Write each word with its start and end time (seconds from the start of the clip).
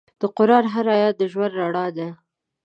د 0.19 0.23
قرآن 0.37 0.65
هر 0.73 0.85
آیت 0.95 1.15
د 1.17 1.21
ژوند 1.31 1.53
رڼا 1.59 1.85
ده. 1.97 2.07